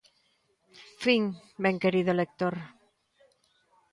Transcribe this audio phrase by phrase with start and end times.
[1.03, 1.23] Fin,
[1.63, 2.55] benquerido lector.